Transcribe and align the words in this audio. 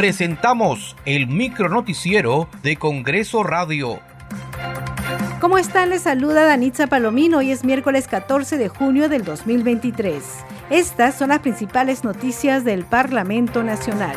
presentamos 0.00 0.96
el 1.04 1.26
micronoticiero 1.26 2.48
de 2.62 2.76
Congreso 2.76 3.42
Radio. 3.42 4.00
¿Cómo 5.42 5.58
están? 5.58 5.90
Les 5.90 6.00
saluda 6.00 6.46
Danitza 6.46 6.86
Palomino. 6.86 7.36
Hoy 7.36 7.50
es 7.50 7.66
miércoles 7.66 8.08
14 8.08 8.56
de 8.56 8.68
junio 8.68 9.10
del 9.10 9.24
2023. 9.24 10.24
Estas 10.70 11.16
son 11.16 11.28
las 11.28 11.40
principales 11.40 12.02
noticias 12.02 12.64
del 12.64 12.86
Parlamento 12.86 13.62
Nacional. 13.62 14.16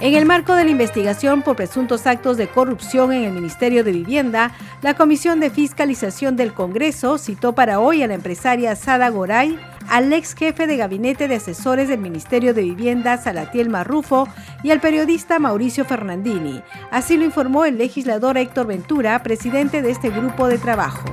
En 0.00 0.12
el 0.12 0.26
marco 0.26 0.54
de 0.54 0.64
la 0.64 0.70
investigación 0.70 1.40
por 1.40 1.56
presuntos 1.56 2.06
actos 2.06 2.36
de 2.36 2.48
corrupción 2.48 3.10
en 3.14 3.24
el 3.24 3.32
Ministerio 3.32 3.84
de 3.84 3.92
Vivienda, 3.92 4.52
la 4.82 4.92
Comisión 4.92 5.40
de 5.40 5.48
Fiscalización 5.48 6.36
del 6.36 6.52
Congreso 6.52 7.16
citó 7.16 7.54
para 7.54 7.80
hoy 7.80 8.02
a 8.02 8.06
la 8.06 8.12
empresaria 8.12 8.76
Sada 8.76 9.08
Goray, 9.08 9.58
al 9.88 10.12
ex 10.12 10.34
jefe 10.34 10.66
de 10.66 10.76
gabinete 10.76 11.28
de 11.28 11.36
asesores 11.36 11.88
del 11.88 12.00
Ministerio 12.00 12.54
de 12.54 12.62
Vivienda, 12.62 13.16
Salatiel 13.18 13.68
Marrufo, 13.68 14.28
y 14.62 14.70
al 14.70 14.80
periodista 14.80 15.38
Mauricio 15.38 15.84
Fernandini. 15.84 16.62
Así 16.90 17.16
lo 17.16 17.24
informó 17.24 17.64
el 17.64 17.78
legislador 17.78 18.38
Héctor 18.38 18.66
Ventura, 18.66 19.22
presidente 19.22 19.82
de 19.82 19.90
este 19.90 20.10
grupo 20.10 20.48
de 20.48 20.58
trabajo. 20.58 21.04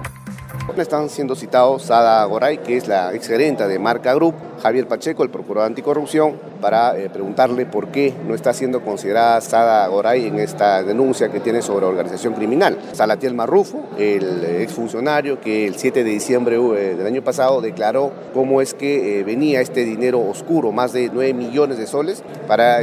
Están 0.77 1.09
siendo 1.09 1.35
citados 1.35 1.83
Sada 1.83 2.25
Goray, 2.25 2.57
que 2.57 2.75
es 2.77 2.87
la 2.87 3.13
exgerenta 3.13 3.67
de 3.67 3.79
Marca 3.79 4.13
Group, 4.15 4.33
Javier 4.61 4.87
Pacheco, 4.87 5.23
el 5.23 5.29
procurador 5.29 5.67
anticorrupción, 5.67 6.35
para 6.61 6.97
eh, 6.97 7.09
preguntarle 7.09 7.65
por 7.65 7.89
qué 7.89 8.13
no 8.27 8.33
está 8.33 8.53
siendo 8.53 8.81
considerada 8.81 9.39
Sada 9.41 9.85
Goray 9.87 10.25
en 10.25 10.39
esta 10.39 10.81
denuncia 10.81 11.29
que 11.29 11.39
tiene 11.39 11.61
sobre 11.61 11.85
organización 11.85 12.33
criminal. 12.33 12.79
Salatiel 12.93 13.33
Marrufo, 13.33 13.83
el 13.97 14.43
exfuncionario 14.43 15.39
que 15.39 15.67
el 15.67 15.75
7 15.75 16.03
de 16.03 16.09
diciembre 16.09 16.55
eh, 16.55 16.95
del 16.95 17.05
año 17.05 17.23
pasado 17.23 17.61
declaró 17.61 18.11
cómo 18.33 18.59
es 18.59 18.73
que 18.73 19.19
eh, 19.19 19.23
venía 19.23 19.61
este 19.61 19.83
dinero 19.85 20.21
oscuro, 20.21 20.71
más 20.71 20.91
de 20.91 21.09
9 21.13 21.33
millones 21.33 21.77
de 21.77 21.85
soles, 21.87 22.23
para 22.47 22.79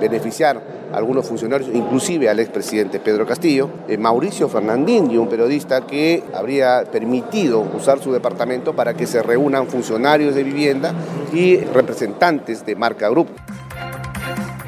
beneficiar 0.00 0.60
algunos 0.96 1.26
funcionarios, 1.26 1.70
inclusive 1.72 2.28
al 2.30 2.40
expresidente 2.40 2.98
Pedro 3.00 3.26
Castillo, 3.26 3.68
Mauricio 3.98 4.48
Fernandini, 4.48 5.18
un 5.18 5.28
periodista 5.28 5.86
que 5.86 6.24
habría 6.34 6.84
permitido 6.90 7.60
usar 7.60 8.00
su 8.00 8.12
departamento 8.12 8.74
para 8.74 8.94
que 8.94 9.06
se 9.06 9.22
reúnan 9.22 9.66
funcionarios 9.66 10.34
de 10.34 10.42
vivienda 10.42 10.94
y 11.34 11.58
representantes 11.58 12.64
de 12.64 12.76
Marca 12.76 13.10
Group. 13.10 13.28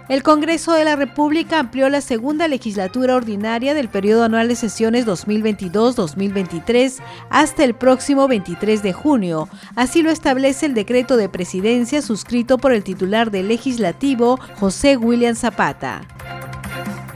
El 0.09 0.23
Congreso 0.23 0.73
de 0.73 0.85
la 0.85 0.97
República 0.97 1.59
amplió 1.59 1.91
la 1.91 2.01
segunda 2.01 2.49
legislatura 2.49 3.15
ordinaria 3.15 3.75
del 3.75 3.91
periodo 3.91 4.25
anual 4.25 4.49
de 4.49 4.57
sesiones 4.57 5.07
2022-2023 5.07 6.97
hasta 7.29 7.63
el 7.63 7.75
próximo 7.75 8.27
23 8.27 8.83
de 8.83 8.95
junio. 8.95 9.51
Así 9.77 10.03
lo 10.03 10.11
establece 10.11 10.65
el 10.65 10.73
decreto 10.73 11.19
de 11.19 11.29
presidencia 11.29 12.01
suscrito 12.01 12.57
por 12.57 12.73
el 12.73 12.85
titular 12.85 13.31
del 13.31 13.49
legislativo, 13.49 14.39
José 14.59 14.97
William 14.97 15.35
Zapata. 15.35 16.07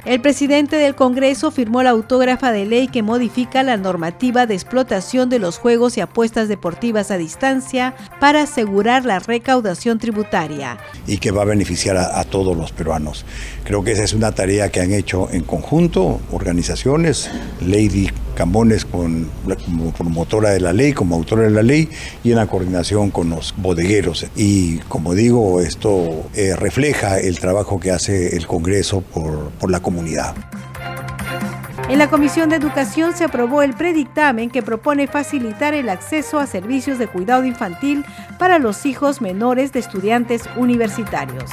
El 0.05 0.21
presidente 0.21 0.77
del 0.77 0.97
Congreso 0.97 1.53
firmó 1.53 1.85
la 1.85 1.91
autógrafa 1.91 2.51
de 2.51 2.67
ley 2.67 2.89
que 2.89 3.05
modifica 3.05 3.63
la 3.63 3.77
normativa 3.77 4.47
de 4.47 4.55
explotación 4.55 5.29
de 5.29 5.39
los 5.39 5.59
juegos 5.59 5.97
y 5.97 6.01
apuestas 6.01 6.49
deportivas 6.49 7.13
a 7.13 7.19
distancia 7.19 7.95
para 8.19 8.43
asegurar 8.43 9.05
la 9.05 9.21
recaudación 9.21 10.01
tributaria. 10.01 10.79
Y 11.07 11.19
que 11.19 11.31
va 11.31 11.43
a 11.43 11.45
beneficiar 11.45 11.97
a, 11.97 12.25
todos 12.25 12.57
los 12.57 12.73
peruanos. 12.73 13.25
Creo 13.63 13.85
que 13.85 13.93
esa 13.93 14.03
es 14.03 14.13
una 14.13 14.33
tarea 14.33 14.71
que 14.71 14.81
han 14.81 14.93
hecho 14.93 15.29
en 15.31 15.45
conjunto 15.45 16.21
organizaciones, 16.33 17.31
Lady 17.61 18.09
Cambones 18.35 18.85
como 18.85 19.93
promotora 19.93 20.51
de 20.51 20.61
la 20.61 20.73
ley, 20.73 20.93
como 20.93 21.17
autora 21.17 21.43
de 21.43 21.51
la 21.51 21.63
ley 21.63 21.89
y 22.25 22.31
en 22.31 22.37
la 22.37 22.47
coordinación 22.47 23.11
con 23.11 23.31
los 23.31 23.55
bodegueros. 23.57 24.27
Y 24.37 24.79
como 24.89 25.15
digo, 25.15 25.61
esto 25.61 26.25
eh, 26.35 26.57
refleja 26.57 27.19
el 27.19 27.39
trabajo 27.39 27.81
que 27.81 27.91
hace 27.91 28.37
el 28.37 28.47
Congreso 28.47 29.01
por, 29.01 29.51
por 29.53 29.71
la 29.71 29.81
comunidad. 29.81 30.35
En 31.89 31.99
la 31.99 32.09
Comisión 32.09 32.49
de 32.49 32.57
Educación 32.57 33.15
se 33.15 33.25
aprobó 33.25 33.63
el 33.63 33.75
predictamen 33.75 34.51
que 34.51 34.63
propone 34.63 35.07
facilitar 35.09 35.75
el 35.75 35.89
acceso 35.89 36.39
a 36.39 36.47
servicios 36.47 36.99
de 36.99 37.07
cuidado 37.07 37.45
infantil 37.45 38.05
para 38.39 38.59
los 38.59 38.87
hijos 38.87 39.21
menores 39.21 39.73
de 39.73 39.81
estudiantes 39.81 40.45
universitarios. 40.57 41.51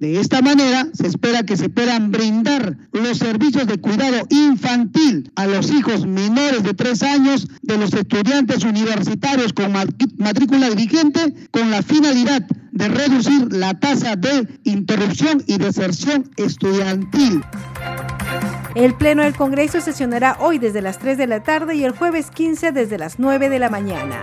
De 0.00 0.18
esta 0.18 0.40
manera, 0.40 0.88
se 0.94 1.06
espera 1.06 1.42
que 1.42 1.58
se 1.58 1.68
puedan 1.68 2.10
brindar 2.10 2.74
los 2.92 3.18
servicios 3.18 3.66
de 3.66 3.78
cuidado 3.78 4.26
infantil 4.30 5.30
a 5.36 5.46
los 5.46 5.70
hijos 5.70 6.06
menores 6.06 6.62
de 6.62 6.72
tres 6.72 7.02
años 7.02 7.46
de 7.60 7.76
los 7.76 7.92
estudiantes 7.92 8.64
universitarios 8.64 9.52
con 9.52 9.74
matrícula 10.16 10.70
vigente 10.70 11.34
con 11.50 11.70
la 11.70 11.82
finalidad 11.82 12.46
de 12.72 12.88
reducir 12.88 13.52
la 13.52 13.78
tasa 13.78 14.16
de 14.16 14.48
interrupción 14.64 15.44
y 15.46 15.58
deserción 15.58 16.30
estudiantil. 16.38 17.42
El 18.74 18.94
Pleno 18.94 19.22
del 19.22 19.36
Congreso 19.36 19.82
sesionará 19.82 20.38
hoy 20.40 20.58
desde 20.58 20.80
las 20.80 20.98
3 20.98 21.18
de 21.18 21.26
la 21.26 21.42
tarde 21.42 21.74
y 21.74 21.84
el 21.84 21.90
jueves 21.90 22.30
15 22.30 22.72
desde 22.72 22.96
las 22.96 23.18
9 23.18 23.50
de 23.50 23.58
la 23.58 23.68
mañana. 23.68 24.22